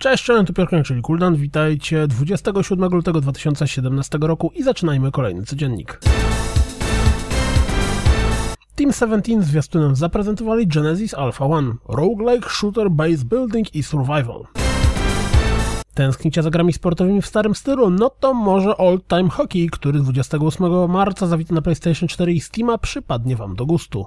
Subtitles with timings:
[0.00, 1.36] Cześć, cześć, tu Piotr czyli Kuldan.
[1.36, 6.00] Witajcie 27 lutego 2017 roku i zaczynajmy kolejny codziennik.
[8.74, 14.44] Team 17 zwiastunem zaprezentowali Genesis Alpha 1, roguelike, shooter, base building i survival.
[15.94, 17.90] Tęsknicie za grami sportowymi w starym stylu?
[17.90, 22.78] No to może Old Time Hockey, który 28 marca zawita na PlayStation 4 i Steama
[22.78, 24.06] przypadnie Wam do gustu.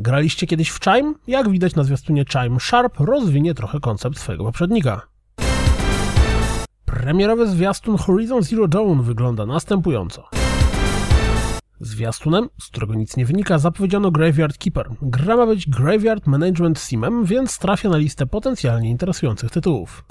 [0.00, 1.14] Graliście kiedyś w Chime?
[1.26, 5.02] Jak widać na zwiastunie Chime Sharp rozwinie trochę koncept swojego poprzednika.
[6.84, 10.28] Premierowy zwiastun Horizon Zero Dawn wygląda następująco.
[11.80, 14.88] Zwiastunem, z którego nic nie wynika, zapowiedziano Graveyard Keeper.
[15.02, 20.04] Gra ma być Graveyard Management Simem, więc trafia na listę potencjalnie interesujących tytułów.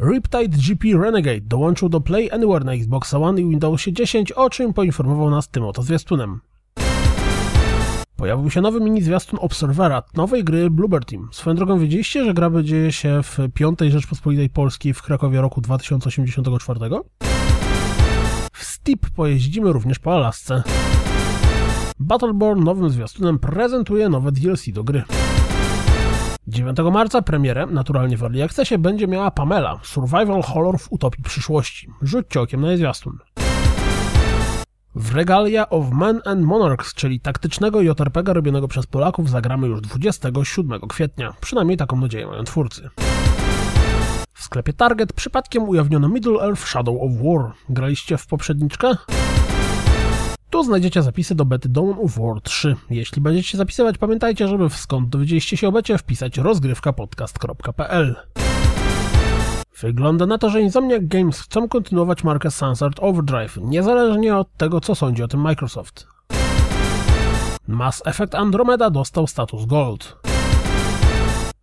[0.00, 4.74] Riptide GP Renegade dołączył do Play Anywhere na Xbox One i Windowsie 10, o czym
[4.74, 6.40] poinformował nas tym oto zwiastunem.
[8.16, 11.28] Pojawił się nowy mini zwiastun Observera, nowej gry Bluebird Team.
[11.32, 16.80] Swoją drogą wiedzieliście, że gra będzie się w piątej Rzeczpospolitej Polskiej w Krakowie roku 2084?
[18.52, 20.62] W Steep pojeździmy również po Alasce.
[21.98, 25.02] Battleborn nowym zwiastunem prezentuje nowe DLC do gry.
[26.46, 31.88] 9 marca premierę, naturalnie w Early Accessie, będzie miała Pamela, survival horror w utopii przyszłości.
[32.02, 33.18] Rzućcie okiem na jej zwiastun.
[34.96, 40.80] W Regalia of Men and Monarchs, czyli taktycznego JRPG robionego przez Polaków, zagramy już 27
[40.80, 41.34] kwietnia.
[41.40, 42.90] Przynajmniej taką nadzieję mają twórcy.
[44.32, 47.52] W sklepie Target przypadkiem ujawniono Middle Earth Shadow of War.
[47.68, 48.96] Graliście w poprzedniczkę?
[50.50, 52.76] Tu znajdziecie zapisy do bety Dawn of War 3.
[52.90, 58.16] Jeśli będziecie zapisywać, pamiętajcie, żeby w skąd dowiedzieliście się o becie wpisać rozgrywkapodcast.pl.
[59.80, 64.94] Wygląda na to, że Insomniac Games chcą kontynuować markę Sunset Overdrive, niezależnie od tego, co
[64.94, 66.06] sądzi o tym Microsoft.
[67.68, 70.16] Mass Effect Andromeda dostał status Gold.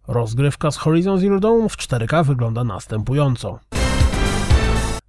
[0.07, 3.59] Rozgrywka z Horizon Zero Dawn w 4K wygląda następująco.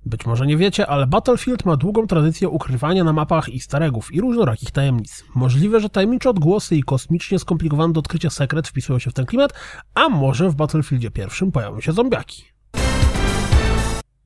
[0.06, 4.20] Być może nie wiecie, ale Battlefield ma długą tradycję ukrywania na mapach easter eggów i
[4.20, 5.24] różnorakich tajemnic.
[5.34, 9.52] Możliwe, że tajemnicze odgłosy i kosmicznie skomplikowane do odkrycia sekret wpisują się w ten klimat,
[9.94, 12.51] a może w Battlefieldzie pierwszym pojawią się zombiaki.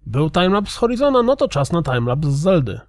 [0.07, 2.81] Był timelapse z Horizona, no to czas na timelapse z Zeldy.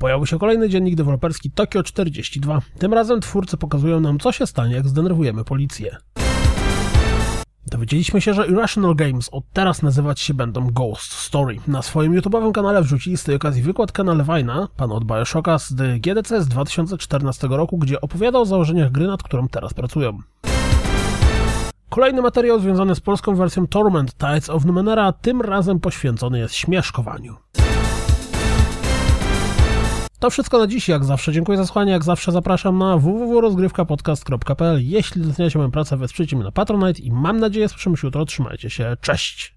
[0.00, 2.60] Pojawił się kolejny dziennik deweloperski Tokyo 42.
[2.78, 5.96] Tym razem twórcy pokazują nam, co się stanie, jak zdenerwujemy policję.
[7.66, 11.56] Dowiedzieliśmy się, że Irrational Games od teraz nazywać się będą Ghost Story.
[11.68, 15.74] Na swoim YouTube'owym kanale wrzucili z tej okazji wykład na Levina, pana od Bioshocka z
[16.00, 20.18] GDC z 2014 roku, gdzie opowiadał o założeniach gry, nad którą teraz pracują.
[21.88, 27.36] Kolejny materiał związany z polską wersją Torment Tides of Numenera, tym razem poświęcony jest śmieszkowaniu.
[30.18, 31.32] To wszystko na dziś, jak zawsze.
[31.32, 34.80] Dziękuję za słuchanie, jak zawsze zapraszam na www.rozgrywkapodcast.pl.
[34.82, 38.24] Jeśli doceniacie moją pracę, wesprzyjcie mnie na Patronite i mam nadzieję słyszymy się jutro.
[38.24, 39.55] Trzymajcie się, cześć!